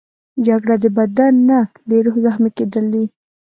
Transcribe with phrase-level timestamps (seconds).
[0.45, 3.05] جګړه د بدن نه، د روح زخمي کېدل دي